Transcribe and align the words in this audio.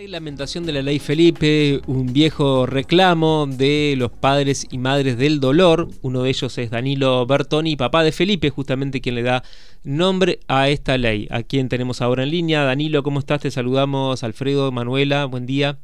Reglamentación 0.00 0.64
de 0.64 0.72
la 0.72 0.80
ley 0.80 0.98
Felipe, 0.98 1.82
un 1.86 2.10
viejo 2.14 2.64
reclamo 2.64 3.46
de 3.46 3.96
los 3.98 4.10
padres 4.10 4.66
y 4.70 4.78
madres 4.78 5.18
del 5.18 5.40
dolor. 5.40 5.88
Uno 6.00 6.22
de 6.22 6.30
ellos 6.30 6.56
es 6.56 6.70
Danilo 6.70 7.26
Bertoni, 7.26 7.76
papá 7.76 8.02
de 8.02 8.10
Felipe, 8.10 8.48
justamente 8.48 9.02
quien 9.02 9.16
le 9.16 9.22
da 9.22 9.42
nombre 9.84 10.38
a 10.48 10.70
esta 10.70 10.96
ley. 10.96 11.28
A 11.30 11.42
quien 11.42 11.68
tenemos 11.68 12.00
ahora 12.00 12.22
en 12.22 12.30
línea. 12.30 12.64
Danilo, 12.64 13.02
¿cómo 13.02 13.18
estás? 13.18 13.42
Te 13.42 13.50
saludamos. 13.50 14.24
Alfredo, 14.24 14.72
Manuela, 14.72 15.26
buen 15.26 15.44
día. 15.44 15.76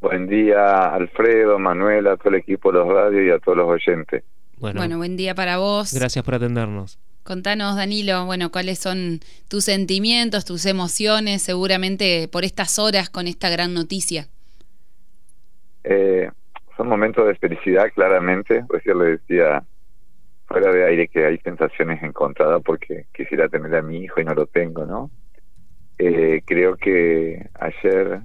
Buen 0.00 0.26
día, 0.26 0.86
Alfredo, 0.86 1.58
Manuela, 1.58 2.12
a 2.12 2.16
todo 2.16 2.30
el 2.30 2.36
equipo 2.36 2.72
de 2.72 2.78
los 2.78 2.88
radios 2.88 3.22
y 3.22 3.28
a 3.28 3.38
todos 3.38 3.58
los 3.58 3.68
oyentes. 3.68 4.24
Bueno, 4.56 4.80
bueno, 4.80 4.96
buen 4.96 5.18
día 5.18 5.34
para 5.34 5.58
vos. 5.58 5.92
Gracias 5.92 6.24
por 6.24 6.36
atendernos. 6.36 6.98
Contanos, 7.22 7.76
Danilo, 7.76 8.24
bueno, 8.24 8.50
cuáles 8.50 8.78
son 8.78 9.20
tus 9.48 9.64
sentimientos, 9.64 10.44
tus 10.44 10.64
emociones, 10.64 11.42
seguramente 11.42 12.28
por 12.28 12.44
estas 12.44 12.78
horas 12.78 13.10
con 13.10 13.26
esta 13.26 13.50
gran 13.50 13.74
noticia. 13.74 14.28
Eh, 15.84 16.30
son 16.76 16.88
momentos 16.88 17.26
de 17.26 17.34
felicidad, 17.34 17.90
claramente. 17.94 18.64
Recién 18.68 18.98
le 18.98 19.04
decía 19.16 19.62
fuera 20.46 20.72
de 20.72 20.86
aire 20.86 21.08
que 21.08 21.26
hay 21.26 21.38
sensaciones 21.38 22.02
encontradas 22.02 22.62
porque 22.64 23.06
quisiera 23.14 23.48
tener 23.48 23.74
a 23.74 23.82
mi 23.82 23.98
hijo 23.98 24.20
y 24.20 24.24
no 24.24 24.34
lo 24.34 24.46
tengo, 24.46 24.86
¿no? 24.86 25.10
Eh, 25.98 26.42
creo 26.46 26.76
que 26.76 27.50
ayer, 27.54 28.20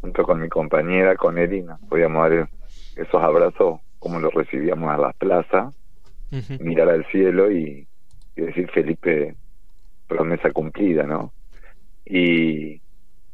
junto 0.00 0.22
con 0.22 0.40
mi 0.40 0.48
compañera, 0.48 1.16
con 1.16 1.38
Elina, 1.38 1.78
podíamos 1.88 2.30
dar 2.30 2.48
esos 2.96 3.22
abrazos 3.22 3.80
como 3.98 4.20
los 4.20 4.32
recibíamos 4.34 4.92
a 4.92 4.98
las 4.98 5.14
plazas, 5.16 5.74
mirar 6.60 6.88
al 6.88 7.04
cielo 7.06 7.50
y, 7.50 7.86
y 8.36 8.42
decir 8.42 8.70
Felipe, 8.70 9.34
promesa 10.06 10.50
cumplida, 10.50 11.04
¿no? 11.04 11.32
Y 12.04 12.80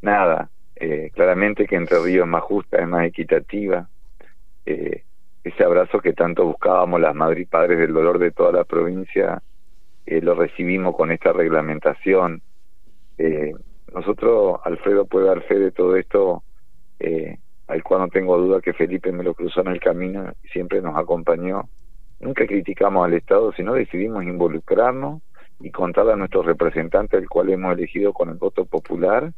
nada, 0.03 0.51
eh, 0.77 1.11
claramente 1.15 1.67
que 1.67 1.77
Entre 1.77 1.99
Ríos 1.99 2.25
es 2.25 2.31
más 2.31 2.43
justa, 2.43 2.79
es 2.79 2.89
más 2.89 3.07
equitativa. 3.07 3.89
Eh, 4.67 5.05
ese 5.45 5.65
abrazo 5.65 6.01
que 6.01 6.13
tanto 6.13 6.45
buscábamos 6.45 7.01
las 7.01 7.15
madres 7.15 7.43
y 7.43 7.47
padres 7.47 7.79
del 7.79 7.93
dolor 7.93 8.19
de 8.19 8.33
toda 8.33 8.53
la 8.53 8.65
provincia, 8.65 9.43
eh, 10.07 10.21
lo 10.21 10.35
recibimos 10.35 10.97
con 10.97 11.11
esta 11.11 11.33
reglamentación. 11.33 12.43
nosotros, 13.93 14.61
Alfredo 14.65 15.07
puede 15.07 15.27
dar 15.27 15.43
fe 15.43 15.59
de 15.59 15.73
todo 15.73 15.97
esto, 15.97 16.45
al 17.67 17.83
cual 17.83 18.01
no 18.03 18.09
tengo 18.09 18.39
duda 18.39 18.61
que 18.61 18.73
Felipe 18.73 19.11
me 19.13 19.25
lo 19.25 19.35
cruzó 19.35 19.63
en 19.63 19.69
el 19.69 19.81
camino 19.81 20.33
y 20.45 20.49
siempre 20.49 20.81
nos 20.81 20.97
acompañó 20.97 21.69
Nunca 22.21 22.47
criticamos 22.47 23.07
al 23.07 23.15
Estado, 23.15 23.53
sino 23.53 23.75
decidimos 23.75 24.25
involucrarnos 24.25 25.23
y 25.61 25.71
contarle 25.71 26.13
a 26.13 26.17
nuestros 26.17 26.47
representantes, 26.47 27.21
el 27.21 27.29
cual 27.29 27.51
hemos 27.51 27.77
elegido 27.77 28.13
con 28.13 28.29
el 28.29 28.37
voto 28.37 28.65
popular, 28.65 29.33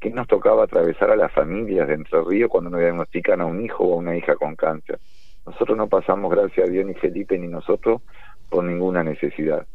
que 0.00 0.10
nos 0.10 0.26
tocaba 0.26 0.64
atravesar 0.64 1.10
a 1.10 1.16
las 1.16 1.32
familias 1.32 1.88
de 1.88 1.94
Entre 1.94 2.20
Ríos 2.22 2.50
cuando 2.50 2.70
nos 2.70 2.80
diagnostican 2.80 3.40
a 3.40 3.46
un 3.46 3.64
hijo 3.64 3.84
o 3.84 3.94
a 3.94 3.96
una 3.96 4.16
hija 4.16 4.36
con 4.36 4.56
cáncer. 4.56 4.98
Nosotros 5.46 5.76
no 5.76 5.88
pasamos, 5.88 6.30
gracias 6.30 6.68
a 6.68 6.70
Dios, 6.70 6.86
ni 6.86 6.94
Felipe 6.94 7.38
ni 7.38 7.48
nosotros, 7.48 8.02
por 8.48 8.64
ninguna 8.64 9.02
necesidad. 9.02 9.66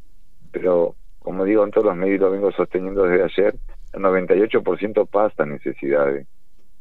Pero, 0.51 0.95
como 1.19 1.45
digo 1.45 1.63
en 1.63 1.71
todos 1.71 1.87
los 1.87 1.95
medios, 1.95 2.19
lo 2.21 2.31
vengo 2.31 2.51
sosteniendo 2.51 3.03
desde 3.03 3.23
ayer, 3.23 3.55
el 3.93 4.01
98% 4.01 5.07
pasa 5.07 5.45
necesidades. 5.45 6.27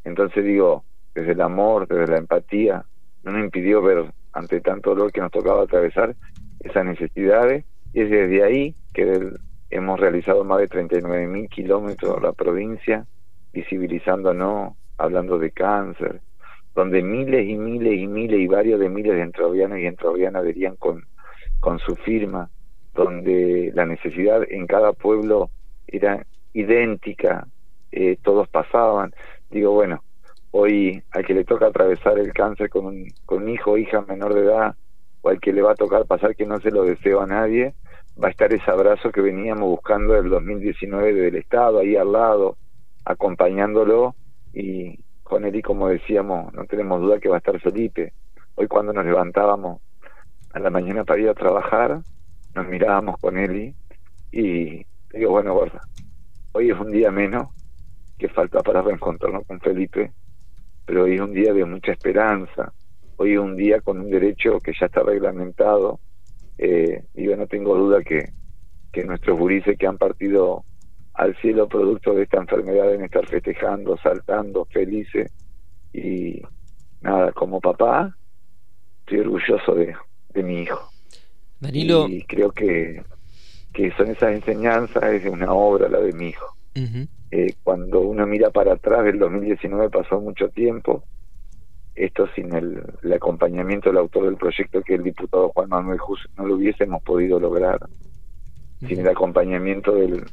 Entonces 0.04 0.44
digo, 0.44 0.84
desde 1.14 1.32
el 1.32 1.40
amor, 1.40 1.86
desde 1.86 2.06
la 2.06 2.18
empatía, 2.18 2.84
no 3.24 3.32
nos 3.32 3.44
impidió 3.44 3.82
ver 3.82 4.12
ante 4.32 4.60
tanto 4.60 4.90
dolor 4.90 5.12
que 5.12 5.20
nos 5.20 5.30
tocaba 5.30 5.62
atravesar 5.62 6.14
esas 6.60 6.84
necesidades 6.84 7.64
y 7.92 8.02
es 8.02 8.10
desde 8.10 8.44
ahí 8.44 8.74
que 8.92 9.30
hemos 9.70 10.00
realizado 10.00 10.44
más 10.44 10.58
de 10.58 10.68
39 10.68 11.26
mil 11.26 11.48
kilómetros 11.48 12.22
la 12.22 12.32
provincia 12.32 13.06
visibilizándonos, 13.52 14.74
hablando 14.98 15.38
de 15.38 15.50
cáncer, 15.50 16.20
donde 16.74 17.02
miles 17.02 17.48
y 17.48 17.56
miles 17.56 17.98
y 17.98 18.06
miles 18.06 18.38
y 18.38 18.46
varios 18.46 18.78
de 18.78 18.88
miles 18.88 19.14
de 19.14 19.22
entrovianos 19.22 19.78
y 19.78 19.86
entrovianas 19.86 20.44
verían 20.44 20.76
con, 20.76 21.04
con 21.60 21.78
su 21.78 21.96
firma, 21.96 22.50
donde 22.94 23.72
la 23.74 23.86
necesidad 23.86 24.42
en 24.48 24.66
cada 24.66 24.92
pueblo 24.92 25.50
era 25.86 26.24
idéntica, 26.52 27.46
eh, 27.90 28.16
todos 28.22 28.48
pasaban. 28.48 29.12
Digo, 29.50 29.72
bueno, 29.72 30.02
hoy 30.50 31.02
al 31.12 31.24
que 31.24 31.34
le 31.34 31.44
toca 31.44 31.66
atravesar 31.66 32.18
el 32.18 32.32
cáncer 32.32 32.70
con 32.70 32.86
un, 32.86 33.08
con 33.26 33.48
hijo 33.48 33.72
o 33.72 33.78
hija 33.78 34.02
menor 34.02 34.34
de 34.34 34.40
edad, 34.40 34.74
o 35.20 35.28
al 35.28 35.40
que 35.40 35.52
le 35.52 35.62
va 35.62 35.72
a 35.72 35.76
tocar 35.76 36.06
pasar 36.06 36.34
que 36.36 36.46
no 36.46 36.58
se 36.60 36.70
lo 36.70 36.84
deseo 36.84 37.20
a 37.20 37.26
nadie, 37.26 37.74
va 38.22 38.28
a 38.28 38.30
estar 38.30 38.52
ese 38.52 38.70
abrazo 38.70 39.10
que 39.10 39.20
veníamos 39.20 39.68
buscando 39.68 40.14
del 40.14 40.30
2019 40.30 41.12
del 41.12 41.36
Estado, 41.36 41.80
ahí 41.80 41.96
al 41.96 42.12
lado, 42.12 42.56
acompañándolo, 43.04 44.14
y 44.52 44.98
con 45.22 45.44
él 45.44 45.56
y 45.56 45.62
como 45.62 45.88
decíamos, 45.88 46.52
no 46.54 46.64
tenemos 46.64 47.00
duda 47.00 47.20
que 47.20 47.28
va 47.28 47.36
a 47.36 47.38
estar 47.38 47.60
Felipe. 47.60 48.12
Hoy 48.54 48.66
cuando 48.66 48.92
nos 48.92 49.04
levantábamos 49.04 49.80
a 50.52 50.58
la 50.58 50.70
mañana 50.70 51.04
para 51.04 51.20
ir 51.20 51.28
a 51.28 51.34
trabajar, 51.34 52.00
nos 52.54 52.66
mirábamos 52.66 53.18
con 53.20 53.36
Eli 53.36 53.74
y 54.32 54.84
digo, 55.12 55.30
bueno, 55.30 55.54
gorda, 55.54 55.80
hoy 56.52 56.70
es 56.70 56.78
un 56.78 56.90
día 56.90 57.10
menos 57.10 57.48
que 58.18 58.28
falta 58.28 58.60
para 58.60 58.82
reencontrarnos 58.82 59.46
con 59.46 59.60
Felipe 59.60 60.12
pero 60.88 61.04
hoy 61.04 61.16
es 61.16 61.20
un 61.20 61.34
día 61.34 61.52
de 61.52 61.66
mucha 61.66 61.92
esperanza, 61.92 62.72
hoy 63.18 63.34
es 63.34 63.38
un 63.38 63.56
día 63.56 63.82
con 63.82 64.00
un 64.00 64.10
derecho 64.10 64.58
que 64.58 64.72
ya 64.72 64.86
está 64.86 65.02
reglamentado, 65.02 66.00
eh, 66.56 67.04
y 67.14 67.24
yo 67.24 67.36
no 67.36 67.46
tengo 67.46 67.76
duda 67.76 68.02
que, 68.02 68.30
que 68.90 69.04
nuestros 69.04 69.38
gurises 69.38 69.76
que 69.76 69.86
han 69.86 69.98
partido 69.98 70.64
al 71.12 71.36
cielo 71.42 71.68
producto 71.68 72.14
de 72.14 72.22
esta 72.22 72.38
enfermedad 72.38 72.86
deben 72.86 73.04
estar 73.04 73.26
festejando, 73.26 73.98
saltando, 73.98 74.64
felices, 74.64 75.30
y 75.92 76.40
nada, 77.02 77.32
como 77.32 77.60
papá, 77.60 78.16
estoy 79.00 79.18
orgulloso 79.18 79.74
de, 79.74 79.94
de 80.32 80.42
mi 80.42 80.62
hijo. 80.62 80.88
Danilo. 81.60 82.08
Y 82.08 82.22
creo 82.22 82.50
que, 82.50 83.02
que 83.74 83.92
son 83.92 84.10
esas 84.10 84.32
enseñanzas, 84.32 85.04
es 85.04 85.26
una 85.26 85.52
obra 85.52 85.86
la 85.90 86.00
de 86.00 86.14
mi 86.14 86.28
hijo. 86.28 86.57
Eh, 87.30 87.54
cuando 87.62 88.00
uno 88.00 88.26
mira 88.26 88.50
para 88.50 88.74
atrás 88.74 89.04
del 89.04 89.18
2019 89.18 89.90
pasó 89.90 90.20
mucho 90.20 90.48
tiempo, 90.48 91.04
esto 91.94 92.28
sin 92.34 92.54
el, 92.54 92.82
acompañamiento 93.14 93.90
del 93.90 93.98
autor 93.98 94.24
del 94.24 94.36
proyecto 94.36 94.82
que 94.82 94.94
el 94.94 95.02
diputado 95.02 95.50
Juan 95.50 95.68
Manuel 95.68 95.98
Jus 95.98 96.28
no 96.36 96.46
lo 96.46 96.54
hubiésemos 96.54 97.02
podido 97.02 97.40
lograr, 97.40 97.80
sin 98.86 99.00
el 99.00 99.08
acompañamiento 99.08 99.94
del, 99.94 100.24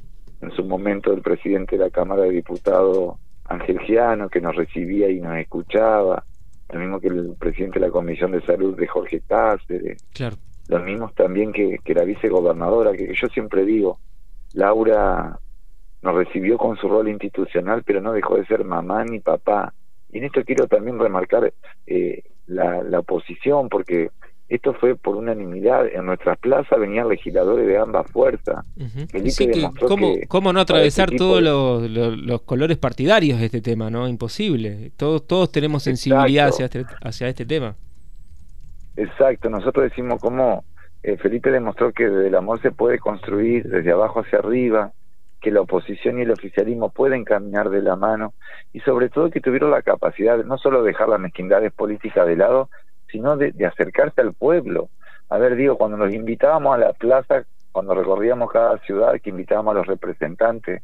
en 0.42 0.52
su 0.52 0.64
momento 0.64 1.12
del 1.12 1.22
presidente 1.22 1.78
de 1.78 1.84
la 1.86 1.90
Cámara 1.90 2.24
de 2.24 2.32
Diputados 2.32 3.16
Ángel 3.46 3.80
Giano, 3.80 4.30
que 4.30 4.42
nos 4.42 4.56
recibía 4.56 5.10
y 5.10 5.20
nos 5.20 5.38
escuchaba, 5.38 6.24
lo 6.72 6.80
mismo 6.80 7.00
que 7.00 7.08
el 7.08 7.36
presidente 7.38 7.80
de 7.80 7.88
la 7.88 7.92
Comisión 7.92 8.32
de 8.32 8.42
Salud 8.42 8.78
de 8.78 8.88
Jorge 8.88 9.22
Cáceres, 9.28 10.04
claro. 10.14 10.38
lo 10.68 10.80
mismo 10.80 11.12
también 11.16 11.52
que, 11.52 11.80
que 11.84 11.94
la 11.94 12.04
vicegobernadora, 12.04 12.94
que 12.94 13.14
yo 13.14 13.28
siempre 13.28 13.66
digo, 13.66 14.00
Laura 14.54 15.40
nos 16.06 16.16
recibió 16.16 16.58
con 16.58 16.78
su 16.78 16.88
rol 16.88 17.10
institucional, 17.10 17.84
pero 17.84 18.00
no 18.00 18.14
dejó 18.14 18.38
de 18.38 18.46
ser 18.46 18.64
mamá 18.64 19.04
ni 19.04 19.20
papá. 19.20 19.74
Y 20.12 20.20
en 20.20 20.26
esto 20.26 20.44
quiero 20.46 20.68
también 20.68 21.00
remarcar 21.00 21.52
eh, 21.88 22.24
la, 22.46 22.84
la 22.84 23.00
oposición, 23.00 23.68
porque 23.70 24.12
esto 24.48 24.76
fue 24.76 24.96
por 24.96 25.16
unanimidad. 25.16 25.88
En 25.88 26.06
nuestras 26.06 26.38
plazas 26.38 26.80
venían 26.80 27.10
legisladores 27.10 27.66
de 27.66 27.78
ambas 27.80 28.10
fuerzas. 28.12 28.64
¿cómo, 30.28 30.54
no 30.54 30.60
atravesar 30.60 31.10
este 31.10 31.18
todos 31.18 31.42
los, 31.42 32.42
colores 32.44 32.78
partidarios 32.78 33.40
de 33.40 33.46
este 33.46 33.62
tema? 33.62 33.90
no 33.90 34.08
Imposible. 34.08 34.92
Todos, 34.98 35.26
todos 35.26 35.52
tenemos 35.52 35.82
sensibilidad 35.82 36.50
hacia 36.50 36.66
este, 36.66 36.86
hacia 37.02 37.28
este 37.28 37.46
tema. 37.48 37.76
Exacto. 38.96 39.50
Nosotros 39.50 39.86
decimos 39.86 40.22
cómo 40.22 40.64
eh, 41.02 41.18
Felipe 41.18 41.50
demostró 41.50 41.92
que 41.92 42.08
desde 42.08 42.28
el 42.28 42.36
amor 42.36 42.62
se 42.62 42.72
puede 42.72 43.00
construir 43.00 43.68
desde 43.68 43.92
abajo 43.92 44.20
hacia 44.20 44.38
arriba 44.38 44.92
que 45.46 45.52
la 45.52 45.62
oposición 45.62 46.18
y 46.18 46.24
el 46.24 46.32
oficialismo 46.32 46.90
pueden 46.90 47.24
caminar 47.24 47.70
de 47.70 47.84
la 47.84 47.96
mano 47.96 48.34
y 48.74 48.80
sobre 48.80 49.10
todo 49.10 49.30
que 49.30 49.42
tuvieron 49.42 49.70
la 49.70 49.84
capacidad 49.84 50.44
no 50.44 50.58
solo 50.58 50.82
de 50.82 50.88
dejar 50.88 51.08
las 51.08 51.20
mezquindades 51.20 51.72
políticas 51.72 52.26
de 52.26 52.36
lado, 52.36 52.72
sino 53.12 53.38
de, 53.38 53.54
acercarse 53.64 54.22
al 54.22 54.34
pueblo. 54.34 54.90
A 55.30 55.38
ver, 55.38 55.56
digo, 55.56 55.78
cuando 55.78 55.98
nos 55.98 56.12
invitábamos 56.12 56.74
a 56.74 56.80
la 56.80 56.94
plaza, 56.94 57.46
cuando 57.72 57.94
recorríamos 57.94 58.52
cada 58.52 58.80
ciudad, 58.80 59.22
que 59.22 59.30
invitábamos 59.30 59.76
a 59.76 59.78
los 59.78 59.86
representantes 59.86 60.82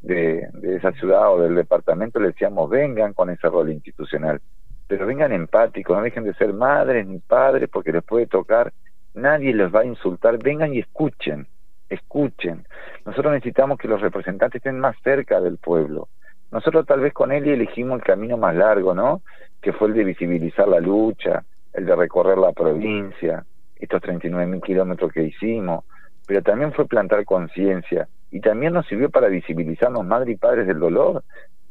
de, 0.00 0.46
de 0.52 0.76
esa 0.76 0.92
ciudad 0.92 1.32
o 1.32 1.40
del 1.40 1.56
departamento, 1.56 2.20
le 2.20 2.28
decíamos, 2.28 2.70
vengan 2.70 3.14
con 3.14 3.30
ese 3.30 3.48
rol 3.48 3.72
institucional, 3.72 4.40
pero 4.86 5.06
vengan 5.06 5.32
empáticos, 5.32 5.96
no 5.96 6.04
dejen 6.04 6.22
de 6.22 6.34
ser 6.34 6.52
madres 6.52 7.04
ni 7.04 7.18
padres 7.18 7.68
porque 7.68 7.90
les 7.90 8.04
puede 8.04 8.28
tocar, 8.28 8.72
nadie 9.12 9.52
les 9.52 9.74
va 9.74 9.80
a 9.80 9.86
insultar, 9.86 10.38
vengan 10.38 10.72
y 10.72 10.78
escuchen 10.78 11.48
escuchen. 11.94 12.66
Nosotros 13.04 13.32
necesitamos 13.32 13.78
que 13.78 13.88
los 13.88 14.00
representantes 14.00 14.60
estén 14.60 14.78
más 14.78 14.96
cerca 15.02 15.40
del 15.40 15.58
pueblo. 15.58 16.08
Nosotros 16.50 16.86
tal 16.86 17.00
vez 17.00 17.12
con 17.12 17.32
él 17.32 17.48
elegimos 17.48 17.98
el 17.98 18.04
camino 18.04 18.36
más 18.36 18.54
largo, 18.54 18.94
¿no? 18.94 19.22
Que 19.60 19.72
fue 19.72 19.88
el 19.88 19.94
de 19.94 20.04
visibilizar 20.04 20.68
la 20.68 20.80
lucha, 20.80 21.44
el 21.72 21.86
de 21.86 21.96
recorrer 21.96 22.38
la 22.38 22.52
provincia, 22.52 23.44
estos 23.76 24.00
39 24.02 24.46
mil 24.46 24.62
kilómetros 24.62 25.12
que 25.12 25.24
hicimos, 25.24 25.84
pero 26.26 26.42
también 26.42 26.72
fue 26.72 26.86
plantar 26.86 27.24
conciencia 27.24 28.08
y 28.30 28.40
también 28.40 28.72
nos 28.72 28.86
sirvió 28.86 29.10
para 29.10 29.28
visibilizarnos 29.28 30.04
madres 30.04 30.34
y 30.34 30.38
padres 30.38 30.66
del 30.66 30.78
dolor. 30.78 31.22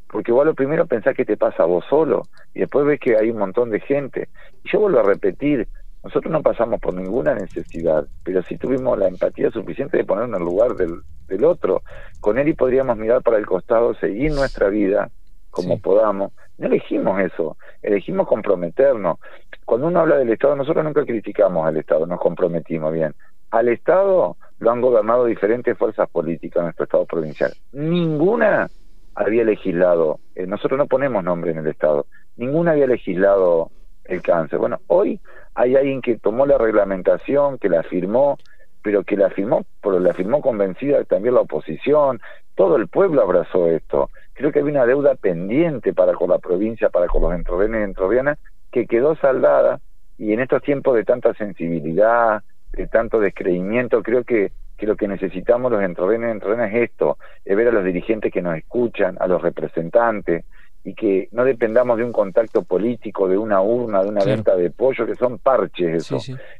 porque 0.08 0.31
vos 0.31 0.46
lo 0.46 0.54
primero 0.54 0.86
pensás 0.86 1.16
que 1.16 1.25
te 1.25 1.38
pasa 1.38 1.64
a 1.64 1.66
vos 1.66 1.84
solo 1.90 2.22
y 2.54 2.60
después 2.60 2.86
ves 2.86 3.00
que 3.00 3.18
hay 3.18 3.31
un 3.31 3.40
montón 3.40 3.72
de 3.72 3.80
gente. 3.80 4.30
Y 4.64 4.70
yo 4.72 4.80
vuelvo 4.81 5.00
a 5.00 5.04
repetir, 5.04 5.68
nosotros 6.03 6.31
no 6.31 6.41
pasamos 6.41 6.81
por 6.81 6.94
ninguna 6.94 7.33
necesidad, 7.33 8.05
pero 8.23 8.44
sí 8.44 8.57
tuvimos 8.57 9.00
la 9.00 9.07
empatía 9.07 9.50
suficiente 9.51 9.97
de 9.97 10.03
ponernos 10.03 10.35
en 10.35 10.41
el 10.41 10.50
lugar 10.50 10.75
del, 10.75 11.01
del 11.27 11.45
otro. 11.45 11.81
Con 12.19 12.38
él 12.38 12.50
y 12.50 12.53
podríamos 12.53 12.97
mirar 12.97 13.21
para 13.21 13.38
el 13.38 13.45
costado, 13.45 13.94
seguir 13.95 14.33
nuestra 14.33 14.67
vida 14.67 15.09
como 15.50 15.79
podamos. 15.79 16.33
No 16.57 16.67
elegimos 16.67 17.19
eso, 17.21 17.57
elegimos 17.81 18.27
comprometernos. 18.27 19.19
Cuando 19.65 19.88
uno 19.88 20.01
habla 20.01 20.17
del 20.17 20.29
Estado, 20.29 20.55
nosotros 20.55 20.83
nunca 20.83 21.05
criticamos 21.05 21.65
al 21.65 21.77
Estado, 21.77 22.05
nos 22.05 22.19
comprometimos 22.19 22.91
bien. 22.91 23.13
Al 23.51 23.69
Estado 23.69 24.35
lo 24.59 24.71
han 24.71 24.81
gobernado 24.81 25.25
diferentes 25.25 25.77
fuerzas 25.77 26.09
políticas 26.09 26.57
en 26.57 26.63
nuestro 26.65 26.85
Estado 26.85 27.05
provincial. 27.05 27.53
Ninguna 27.71 28.67
había 29.15 29.44
legislado, 29.44 30.19
eh, 30.35 30.47
nosotros 30.47 30.77
no 30.77 30.88
ponemos 30.88 31.23
nombre 31.23 31.51
en 31.51 31.59
el 31.59 31.67
Estado, 31.67 32.07
ninguna 32.35 32.71
había 32.71 32.88
legislado 32.88 33.69
el 34.05 34.21
cáncer. 34.21 34.59
Bueno, 34.59 34.79
hoy 34.88 35.19
hay 35.55 35.75
alguien 35.75 36.01
que 36.01 36.17
tomó 36.17 36.45
la 36.45 36.57
reglamentación, 36.57 37.57
que 37.57 37.69
la 37.69 37.83
firmó, 37.83 38.38
pero 38.81 39.03
que 39.03 39.15
la 39.15 39.29
firmó, 39.29 39.65
pero 39.81 40.00
la 40.00 40.13
firmó 40.13 40.41
convencida 40.41 41.03
también 41.05 41.35
la 41.35 41.41
oposición, 41.41 42.21
todo 42.55 42.75
el 42.75 42.88
pueblo 42.88 43.21
abrazó 43.21 43.67
esto. 43.67 44.09
Creo 44.33 44.51
que 44.51 44.59
había 44.59 44.73
una 44.73 44.85
deuda 44.85 45.15
pendiente 45.15 45.94
para 45.94 46.13
con 46.13 46.29
la 46.29 46.39
provincia, 46.39 46.89
para 46.89 47.07
con 47.07 47.21
los 47.21 47.33
entrovenes 47.33 47.81
y 47.81 47.83
entrovianas, 47.83 48.38
que 48.71 48.88
quedó 48.88 49.15
saldada, 49.15 49.79
y 50.17 50.33
en 50.33 50.39
estos 50.39 50.61
tiempos 50.61 50.95
de 50.95 51.03
tanta 51.03 51.33
sensibilidad, 51.33 52.44
de 52.73 52.88
tanto 52.88 53.19
descreimiento, 53.19 54.01
creo 54.01 54.23
que 54.23 54.51
que 54.77 54.88
lo 54.88 54.95
que 54.95 55.07
necesitamos 55.07 55.71
los 55.71 55.83
entrovenes 55.83 56.41
y 56.44 56.75
es 56.75 56.89
esto, 56.89 57.17
es 57.45 57.55
ver 57.55 57.67
a 57.67 57.71
los 57.71 57.85
dirigentes 57.85 58.31
que 58.31 58.41
nos 58.41 58.57
escuchan, 58.57 59.17
a 59.19 59.27
los 59.27 59.41
representantes, 59.41 60.45
y 60.83 60.94
que 60.94 61.30
no 61.31 61.45
dependamos 61.45 61.97
de 61.97 62.03
un 62.03 62.12
contacto 62.12 62.63
político, 62.63 63.27
de 63.27 63.38
una 63.38 63.62
urna, 63.62 64.03
de 64.03 64.09
una 64.09 64.24
venta 64.25 64.56
de 64.56 64.69
pollo, 64.69 65.06
que 65.06 65.15
son 65.15 65.39
parches 65.39 66.12
eso, 66.12 66.18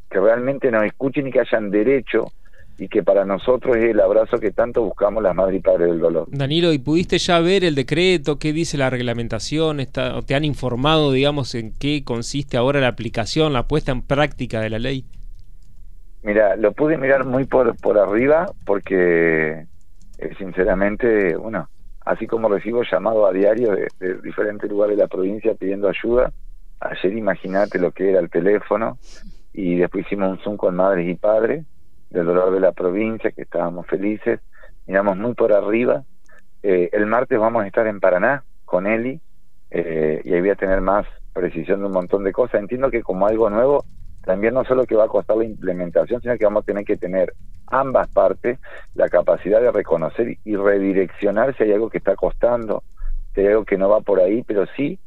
que 0.10 0.20
realmente 0.20 0.72
nos 0.72 0.84
escuchen 0.84 1.28
y 1.28 1.32
que 1.32 1.42
hayan 1.42 1.70
derecho 1.70 2.32
y 2.78 2.88
que 2.88 3.04
para 3.04 3.26
nosotros 3.26 3.78
es 3.78 3.86
el 3.86 4.00
abrazo 4.00 4.40
que 4.40 4.52
tanto 4.52 4.84
buscamos 4.84 5.22
las 5.22 5.36
madres 5.36 5.60
y 5.60 5.62
padres 5.62 5.90
del 5.90 6.00
dolor. 6.00 6.28
Danilo, 6.32 6.74
¿y 6.74 6.80
pudiste 6.80 7.18
ya 7.18 7.40
ver 7.40 7.64
el 7.64 7.76
decreto? 7.76 8.40
¿Qué 8.40 8.52
dice 8.52 8.78
la 8.78 8.90
reglamentación? 8.90 9.80
Está, 9.80 10.22
¿Te 10.22 10.36
han 10.36 10.44
informado, 10.44 11.12
digamos, 11.12 11.54
en 11.54 11.72
qué 11.78 12.04
consiste 12.04 12.58
ahora 12.58 12.80
la 12.80 12.88
aplicación, 12.88 13.54
la 13.54 13.68
puesta 13.68 13.92
en 13.92 14.02
práctica 14.02 14.60
de 14.60 14.70
la 14.70 14.80
ley? 14.80 15.06
Mira, 16.24 16.56
lo 16.56 16.72
pude 16.72 16.98
mirar 16.98 17.26
muy 17.26 17.46
por, 17.46 17.76
por 17.78 17.98
arriba 17.98 18.50
porque, 18.66 19.66
eh, 20.18 20.36
sinceramente, 20.38 21.36
bueno, 21.36 21.68
así 22.06 22.28
como 22.28 22.50
recibo 22.50 22.84
llamado 22.84 23.26
a 23.26 23.32
diario 23.32 23.72
de, 23.72 24.16
diferentes 24.22 24.70
lugares 24.70 24.98
de 24.98 25.04
la 25.04 25.08
provincia 25.08 25.54
pidiendo 25.56 25.88
ayuda, 25.88 26.32
ayer 26.80 27.14
imagínate 27.18 27.80
lo 27.80 27.92
que 27.92 28.10
era 28.10 28.20
el 28.20 28.30
teléfono 28.30 28.98
y 29.54 29.78
después 29.78 30.06
hicimos 30.06 30.30
un 30.30 30.38
Zoom 30.40 30.58
con 30.58 30.76
madres 30.76 31.08
y 31.08 31.16
padres 31.16 31.66
del 32.10 32.26
dolor 32.26 32.54
de 32.54 32.60
la 32.60 32.72
provincia, 32.72 33.32
que 33.32 33.44
estábamos 33.44 33.88
felices, 33.88 34.40
miramos 34.86 35.18
muy 35.18 35.34
por 35.34 35.54
arriba. 35.54 36.04
Eh, 36.62 36.90
el 36.94 37.06
martes 37.06 37.40
vamos 37.40 37.64
a 37.64 37.68
estar 37.68 37.88
en 37.88 38.00
Paraná 38.00 38.44
con 38.66 38.88
Eli 38.88 39.20
eh, 39.72 40.22
y 40.24 40.34
ahí 40.34 40.40
voy 40.40 40.52
a 40.52 40.56
tener 40.56 40.82
más 40.82 41.06
precisión 41.34 41.80
de 41.80 41.88
un 41.88 41.92
montón 41.92 42.24
de 42.24 42.32
cosas. 42.32 42.62
Entiendo 42.62 42.92
que 42.92 43.02
como 43.02 43.28
algo 43.28 43.50
nuevo 43.50 43.86
también 44.24 44.54
no 44.54 44.64
solo 44.64 44.86
que 44.86 44.96
va 44.96 45.06
a 45.06 45.10
costar 45.10 45.38
la 45.38 45.44
implementación, 45.44 46.22
sino 46.22 46.38
que 46.38 46.46
vamos 46.46 46.64
a 46.64 46.66
tener 46.66 46.86
que 46.86 46.98
tener 46.98 47.34
ambas 47.68 48.08
partes 48.10 48.60
la 48.96 49.10
capacidad 49.10 49.62
de 49.62 49.72
reconocer 49.72 50.38
y 50.44 50.56
redireccionar 50.56 51.56
si 51.56 51.64
hay 51.64 51.74
algo 51.74 51.90
que 51.90 51.98
está 51.98 52.16
costando, 52.16 52.84
si 53.34 53.42
hay 53.42 53.48
algo 53.48 53.66
que 53.66 53.78
no 53.78 53.90
va 53.90 54.02
por 54.02 54.20
ahí, 54.20 54.44
pero 54.44 54.66
sí 54.76 55.00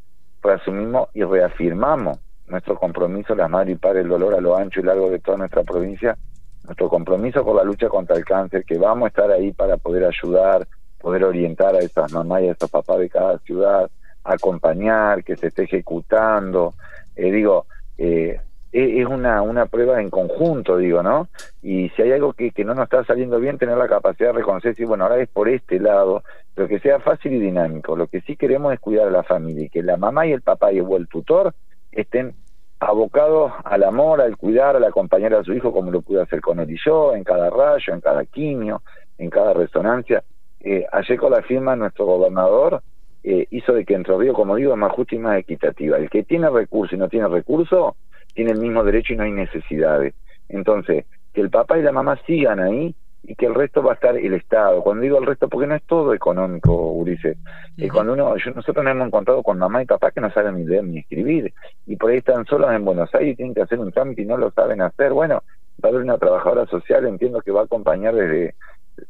reasumimos 0.43 1.09
y 1.15 1.23
reafirmamos 1.23 2.19
nuestro 2.49 2.77
compromiso, 2.77 3.35
las 3.35 3.51
madres 3.51 3.77
y 3.77 3.79
padres 3.79 4.05
del 4.05 4.11
dolor 4.11 4.35
a 4.35 4.41
lo 4.41 4.57
ancho 4.57 4.81
y 4.81 4.85
largo 4.85 5.11
de 5.11 5.19
toda 5.19 5.39
nuestra 5.39 5.63
provincia, 5.63 6.17
nuestro 6.65 6.89
compromiso 6.89 7.45
por 7.45 7.57
la 7.57 7.65
lucha 7.65 7.89
contra 7.89 8.17
el 8.17 8.25
cáncer, 8.25 8.65
que 8.65 8.79
vamos 8.79 9.07
a 9.07 9.09
estar 9.09 9.31
ahí 9.31 9.53
para 9.53 9.77
poder 9.77 10.05
ayudar, 10.05 10.67
poder 10.99 11.25
orientar 11.25 11.75
a 11.75 11.81
esas 11.81 12.13
mamás 12.13 12.43
y 12.43 12.49
a 12.49 12.53
esos 12.53 12.71
papás 12.71 12.99
de 12.99 13.09
cada 13.09 13.39
ciudad, 13.39 13.91
acompañar, 14.25 15.23
que 15.23 15.37
se 15.37 15.49
esté 15.49 15.65
ejecutando. 15.65 16.75
Eh, 17.15 17.31
digo, 17.31 17.67
eh, 17.99 18.41
es 18.73 19.07
una, 19.07 19.43
una 19.43 19.67
prueba 19.67 20.01
en 20.01 20.11
conjunto, 20.11 20.77
digo, 20.77 21.03
¿no? 21.03 21.29
Y 21.63 21.89
si 21.91 22.03
hay 22.03 22.13
algo 22.13 22.33
que, 22.33 22.51
que 22.51 22.65
no 22.65 22.75
nos 22.75 22.85
está 22.85 23.05
saliendo 23.05 23.41
bien, 23.41 23.59
tener 23.59 23.79
la 23.79 23.89
capacidad 23.89 24.31
de 24.31 24.41
reconocer, 24.41 24.75
si 24.75 24.85
bueno, 24.85 25.05
ahora 25.05 25.19
es 25.19 25.29
por 25.29 25.49
este 25.49 25.81
lado, 25.81 26.23
pero 26.55 26.69
que 26.69 26.81
sea 26.81 27.01
fácil 27.01 27.33
y 27.33 27.41
dinámico. 27.41 27.97
Lo 27.97 28.07
que 28.09 28.21
sí 28.23 28.37
queremos 28.37 28.75
es 28.75 28.81
cuidar 28.81 29.09
a 29.09 29.11
la 29.11 29.23
familia 29.23 29.65
y 29.65 29.69
que 29.71 29.83
la 29.83 29.97
mamá 29.97 30.27
y 30.27 30.33
el 30.33 30.43
papá 30.43 30.73
y 30.73 30.79
el 30.79 31.09
tutor 31.09 31.55
estén 31.93 32.35
abocados 32.79 33.53
al 33.65 33.85
amor, 33.85 34.21
al 34.21 34.37
cuidar, 34.37 34.77
al 34.77 34.85
acompañar 34.85 35.35
a 35.35 35.45
su 35.45 35.55
hijo 35.55 35.73
como 35.73 35.91
lo 35.91 36.03
pude 36.03 36.21
hacer 36.21 36.41
con 36.41 36.61
él 36.61 36.71
y 36.71 36.77
yo, 36.85 37.15
en 37.15 37.25
cada 37.25 37.49
rayo, 37.51 37.93
en 37.93 38.01
cada 38.01 38.25
quimio, 38.27 38.83
en 39.19 39.31
cada 39.31 39.55
resonancia. 39.55 40.23
Eh, 40.61 40.85
ayer 40.93 41.19
con 41.19 41.33
la 41.33 41.43
firma 41.43 41.77
nuestro 41.77 42.05
gobernador 42.07 42.83
eh, 43.23 43.47
hizo 43.51 43.73
de 43.73 43.85
que 43.85 43.95
Entre 43.95 44.17
Ríos, 44.17 44.37
como 44.37 44.57
digo, 44.57 44.73
es 44.73 44.79
más 44.79 44.93
justa 44.93 45.15
y 45.15 45.19
más 45.19 45.39
equitativa. 45.39 45.97
El 45.97 46.11
que 46.11 46.23
tiene 46.23 46.49
recursos 46.51 46.95
y 46.95 46.99
no 46.99 47.09
tiene 47.09 47.29
recursos, 47.29 47.95
tiene 48.37 48.53
el 48.53 48.61
mismo 48.61 48.85
derecho 48.85 49.15
y 49.15 49.17
no 49.17 49.25
hay 49.25 49.33
necesidades. 49.33 50.15
Entonces, 50.49 51.07
que 51.33 51.41
el 51.41 51.51
papá 51.51 51.79
y 51.79 51.83
la 51.83 51.91
mamá 51.91 52.21
sigan 52.27 52.61
ahí 52.61 52.95
y 53.25 53.35
que 53.35 53.47
el 53.47 53.55
resto 53.55 53.83
va 53.83 53.93
a 53.93 53.95
estar 53.95 54.17
el 54.17 54.35
Estado. 54.35 54.83
Cuando 54.83 55.03
digo 55.03 55.19
el 55.19 55.27
resto, 55.27 55.49
porque 55.49 55.67
no 55.67 55.75
es 55.75 55.83
todo 55.83 56.15
económico, 56.15 56.93
Ulises. 56.93 57.37
y 57.77 57.89
cuando 57.89 58.13
uno, 58.13 58.35
nosotros 58.55 58.85
nos 58.85 58.93
hemos 58.93 59.09
encontrado 59.09 59.43
con 59.43 59.59
mamá 59.59 59.83
y 59.83 59.87
papá 59.87 60.13
que 60.13 60.21
no 60.21 60.31
saben 60.31 60.57
ni 60.57 60.65
leer 60.65 60.85
ni 60.85 60.99
escribir, 60.99 61.53
y 61.87 61.97
por 61.97 62.11
ahí 62.11 62.19
están 62.19 62.45
solos 62.47 62.71
en 62.73 62.85
Buenos 62.85 63.13
Aires 63.15 63.33
y 63.33 63.37
tienen 63.37 63.55
que 63.55 63.63
hacer 63.63 63.81
un 63.81 63.91
trámite 63.91 64.23
y 64.23 64.27
no 64.27 64.37
lo 64.37 64.53
saben 64.53 64.81
hacer. 64.81 65.13
Bueno, 65.13 65.43
va 65.83 65.89
a 65.89 65.93
haber 65.93 66.03
una 66.03 66.19
trabajadora 66.19 66.67
social, 66.67 67.05
entiendo 67.07 67.41
que 67.41 67.51
va 67.51 67.63
a 67.63 67.65
acompañar 67.65 68.15
desde 68.15 68.55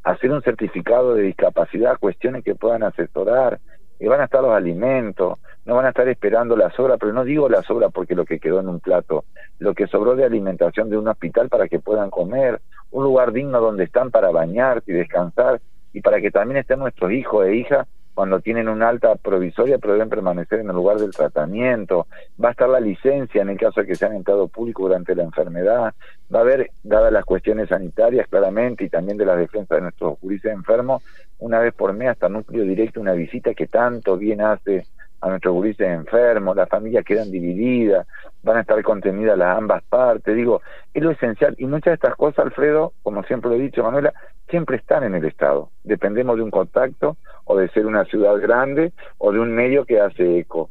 hacer 0.02 0.30
un 0.30 0.42
certificado 0.42 1.14
de 1.14 1.24
discapacidad, 1.24 1.98
cuestiones 1.98 2.42
que 2.42 2.54
puedan 2.54 2.84
asesorar, 2.84 3.60
y 3.98 4.06
van 4.06 4.20
a 4.20 4.24
estar 4.24 4.42
los 4.42 4.52
alimentos, 4.52 5.38
no 5.64 5.74
van 5.74 5.86
a 5.86 5.88
estar 5.88 6.08
esperando 6.08 6.56
la 6.56 6.70
sobra, 6.70 6.96
pero 6.96 7.12
no 7.12 7.24
digo 7.24 7.48
la 7.48 7.62
sobra 7.62 7.88
porque 7.88 8.14
lo 8.14 8.24
que 8.24 8.38
quedó 8.38 8.60
en 8.60 8.68
un 8.68 8.80
plato, 8.80 9.24
lo 9.58 9.74
que 9.74 9.86
sobró 9.86 10.14
de 10.14 10.24
alimentación 10.24 10.90
de 10.90 10.98
un 10.98 11.08
hospital 11.08 11.48
para 11.48 11.68
que 11.68 11.78
puedan 11.78 12.10
comer, 12.10 12.60
un 12.90 13.04
lugar 13.04 13.32
digno 13.32 13.60
donde 13.60 13.84
están 13.84 14.10
para 14.10 14.30
bañarse 14.30 14.92
y 14.92 14.94
descansar, 14.94 15.60
y 15.92 16.02
para 16.02 16.20
que 16.20 16.30
también 16.30 16.58
estén 16.58 16.78
nuestros 16.78 17.10
hijos 17.10 17.46
e 17.46 17.56
hijas 17.56 17.86
cuando 18.16 18.40
tienen 18.40 18.70
una 18.70 18.88
alta 18.88 19.14
provisoria, 19.16 19.76
pero 19.76 20.08
permanecer 20.08 20.60
en 20.60 20.70
el 20.70 20.74
lugar 20.74 20.96
del 20.96 21.10
tratamiento. 21.10 22.06
Va 22.42 22.48
a 22.48 22.52
estar 22.52 22.66
la 22.66 22.80
licencia 22.80 23.42
en 23.42 23.50
el 23.50 23.58
caso 23.58 23.82
de 23.82 23.86
que 23.86 23.94
sean 23.94 24.14
entrado 24.14 24.48
público 24.48 24.84
durante 24.84 25.14
la 25.14 25.22
enfermedad. 25.22 25.92
Va 26.34 26.38
a 26.38 26.40
haber, 26.40 26.70
dadas 26.82 27.12
las 27.12 27.26
cuestiones 27.26 27.68
sanitarias 27.68 28.26
claramente 28.26 28.84
y 28.84 28.88
también 28.88 29.18
de 29.18 29.26
la 29.26 29.36
defensa 29.36 29.74
de 29.74 29.82
nuestros 29.82 30.18
juristas 30.18 30.54
enfermos, 30.54 31.02
una 31.40 31.58
vez 31.58 31.74
por 31.74 31.92
mes 31.92 32.08
hasta 32.08 32.30
núcleo 32.30 32.64
directo, 32.64 33.02
una 33.02 33.12
visita 33.12 33.52
que 33.52 33.66
tanto 33.66 34.16
bien 34.16 34.40
hace 34.40 34.86
a 35.20 35.28
nuestros 35.28 35.54
gurises 35.54 35.88
enfermos, 35.88 36.56
las 36.56 36.68
familias 36.68 37.04
quedan 37.04 37.30
divididas, 37.30 38.06
van 38.42 38.58
a 38.58 38.60
estar 38.60 38.80
contenidas 38.82 39.36
las 39.36 39.56
ambas 39.56 39.82
partes, 39.84 40.34
digo, 40.36 40.60
es 40.94 41.02
lo 41.02 41.10
esencial. 41.10 41.54
Y 41.58 41.66
muchas 41.66 41.92
de 41.92 41.94
estas 41.94 42.16
cosas, 42.16 42.46
Alfredo, 42.46 42.92
como 43.02 43.22
siempre 43.24 43.50
lo 43.50 43.56
he 43.56 43.60
dicho, 43.60 43.82
Manuela, 43.82 44.12
siempre 44.48 44.76
están 44.76 45.04
en 45.04 45.14
el 45.14 45.24
Estado. 45.24 45.70
Dependemos 45.84 46.36
de 46.36 46.42
un 46.42 46.50
contacto 46.50 47.16
o 47.44 47.56
de 47.56 47.68
ser 47.70 47.86
una 47.86 48.04
ciudad 48.04 48.38
grande 48.40 48.92
o 49.18 49.32
de 49.32 49.40
un 49.40 49.54
medio 49.54 49.84
que 49.84 50.00
hace 50.00 50.38
eco. 50.38 50.70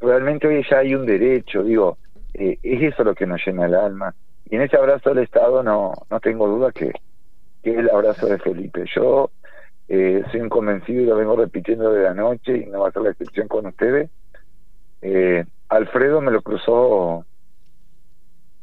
Realmente 0.00 0.48
hoy 0.48 0.64
ya 0.68 0.78
hay 0.78 0.94
un 0.94 1.06
derecho, 1.06 1.62
digo, 1.62 1.98
eh, 2.34 2.58
es 2.62 2.92
eso 2.92 3.04
lo 3.04 3.14
que 3.14 3.26
nos 3.26 3.44
llena 3.44 3.66
el 3.66 3.74
alma. 3.74 4.14
Y 4.50 4.56
en 4.56 4.62
ese 4.62 4.76
abrazo 4.76 5.10
del 5.10 5.24
Estado 5.24 5.62
no, 5.62 5.92
no 6.10 6.20
tengo 6.20 6.48
duda 6.48 6.72
que, 6.72 6.92
que 7.62 7.70
es 7.70 7.78
el 7.78 7.90
abrazo 7.90 8.26
de 8.26 8.38
Felipe. 8.38 8.84
Yo 8.94 9.30
eh, 9.94 10.24
soy 10.30 10.40
un 10.40 10.48
convencido 10.48 11.02
y 11.02 11.04
lo 11.04 11.16
vengo 11.16 11.36
repitiendo 11.36 11.92
de 11.92 12.02
la 12.02 12.14
noche 12.14 12.56
y 12.56 12.64
no 12.64 12.80
va 12.80 12.88
a 12.88 12.92
ser 12.92 13.02
la 13.02 13.10
excepción 13.10 13.46
con 13.46 13.66
ustedes. 13.66 14.08
Eh, 15.02 15.44
Alfredo 15.68 16.22
me 16.22 16.30
lo 16.30 16.40
cruzó 16.40 17.26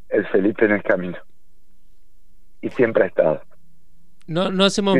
el 0.09 0.25
Felipe 0.29 0.65
en 0.65 0.71
el 0.71 0.81
camino 0.81 1.19
y 2.61 2.69
siempre 2.71 3.03
ha 3.03 3.07
estado. 3.07 3.41
No, 4.25 4.49
no 4.49 4.65
hacemos 4.65 4.97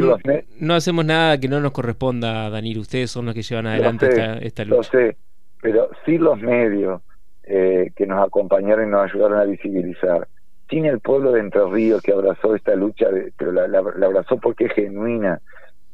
no 0.59 0.75
hacemos 0.75 1.03
nada 1.03 1.39
que 1.39 1.47
no 1.47 1.61
nos 1.61 1.71
corresponda, 1.71 2.51
Danilo. 2.51 2.81
Ustedes 2.81 3.09
son 3.09 3.25
los 3.25 3.33
que 3.33 3.41
llevan 3.41 3.65
adelante 3.65 4.09
esta, 4.09 4.37
esta, 4.37 4.65
lucha. 4.65 4.75
Lo 4.75 4.83
sé, 4.83 5.17
pero 5.63 5.89
sí 6.05 6.19
los 6.19 6.39
medios 6.39 7.01
eh, 7.41 7.91
que 7.95 8.05
nos 8.05 8.23
acompañaron 8.23 8.87
y 8.87 8.91
nos 8.91 9.09
ayudaron 9.09 9.39
a 9.39 9.45
visibilizar. 9.45 10.27
Sin 10.69 10.85
el 10.85 10.99
pueblo 10.99 11.31
de 11.31 11.39
Entre 11.39 11.65
Ríos 11.65 12.03
que 12.03 12.13
abrazó 12.13 12.53
esta 12.53 12.75
lucha, 12.75 13.07
pero 13.35 13.51
la, 13.51 13.67
la 13.67 14.05
abrazó 14.05 14.37
porque 14.37 14.65
es 14.65 14.73
genuina, 14.73 15.41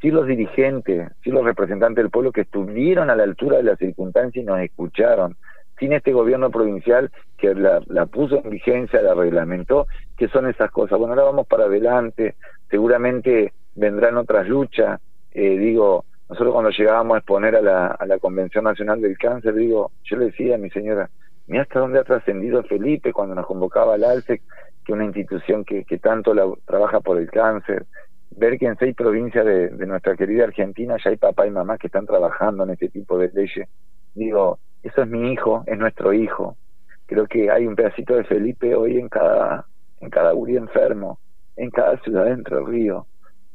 sí 0.05 0.11
los 0.11 0.27
dirigentes, 0.27 1.09
sí 1.23 1.31
los 1.31 1.43
representantes 1.43 2.03
del 2.03 2.11
pueblo 2.11 2.31
que 2.31 2.41
estuvieron 2.41 3.09
a 3.09 3.15
la 3.15 3.23
altura 3.23 3.57
de 3.57 3.63
las 3.63 3.79
circunstancias 3.79 4.43
y 4.43 4.45
nos 4.45 4.59
escucharon, 4.59 5.35
sin 5.79 5.93
este 5.93 6.13
gobierno 6.13 6.51
provincial 6.51 7.09
que 7.39 7.55
la, 7.55 7.81
puso 8.05 8.39
en 8.43 8.51
vigencia, 8.51 9.01
la 9.01 9.15
reglamentó, 9.15 9.87
que 10.15 10.27
son 10.27 10.47
esas 10.47 10.69
cosas. 10.69 10.99
Bueno, 10.99 11.13
ahora 11.13 11.23
vamos 11.23 11.47
para 11.47 11.63
adelante, 11.63 12.35
seguramente 12.69 13.51
vendrán 13.73 14.17
otras 14.17 14.47
luchas, 14.47 15.01
eh, 15.31 15.57
digo, 15.57 16.05
nosotros 16.29 16.53
cuando 16.53 16.69
llegábamos 16.69 17.15
a 17.15 17.17
exponer 17.17 17.55
a 17.55 17.61
la, 17.63 18.19
Convención 18.21 18.65
Nacional 18.65 19.01
del 19.01 19.17
Cáncer, 19.17 19.55
digo, 19.55 19.89
yo 20.03 20.17
le 20.17 20.25
decía 20.25 20.53
a 20.53 20.59
mi 20.59 20.69
señora, 20.69 21.09
mira 21.47 21.63
hasta 21.63 21.79
dónde 21.79 21.97
ha 21.97 22.03
trascendido 22.03 22.61
Felipe 22.61 23.11
cuando 23.11 23.33
nos 23.33 23.47
convocaba 23.47 23.95
al 23.95 24.03
ALSEC, 24.03 24.43
que 24.85 24.93
una 24.93 25.05
institución 25.05 25.65
que, 25.65 25.83
que 25.83 25.97
tanto 25.97 26.35
la, 26.35 26.45
trabaja 26.67 26.99
por 26.99 27.17
el 27.17 27.31
cáncer, 27.31 27.87
ver 28.37 28.57
que 28.57 28.65
en 28.65 28.77
seis 28.77 28.95
provincias 28.95 29.45
de, 29.45 29.69
de, 29.69 29.85
nuestra 29.85 30.15
querida 30.15 30.45
Argentina 30.45 30.97
ya 31.03 31.09
hay 31.09 31.17
papá 31.17 31.47
y 31.47 31.51
mamá 31.51 31.77
que 31.77 31.87
están 31.87 32.05
trabajando 32.05 32.63
en 32.63 32.71
este 32.71 32.89
tipo 32.89 33.17
de 33.17 33.31
leyes. 33.33 33.67
Digo, 34.13 34.59
eso 34.83 35.01
es 35.01 35.07
mi 35.07 35.31
hijo, 35.31 35.63
es 35.67 35.77
nuestro 35.77 36.13
hijo. 36.13 36.57
Creo 37.05 37.27
que 37.27 37.49
hay 37.49 37.67
un 37.67 37.75
pedacito 37.75 38.15
de 38.15 38.23
Felipe 38.23 38.75
hoy 38.75 38.97
en 38.97 39.09
cada, 39.09 39.65
en 40.01 40.09
cada 40.09 40.33
uri 40.33 40.57
enfermo, 40.57 41.19
en 41.55 41.69
cada 41.69 41.97
ciudad 42.01 42.25
de 42.25 42.31
Entre 42.31 42.59
Ríos, 42.59 43.05